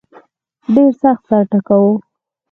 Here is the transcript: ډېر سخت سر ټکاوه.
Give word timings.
ډېر 0.73 0.91
سخت 1.01 1.23
سر 1.29 1.43
ټکاوه. 1.51 1.93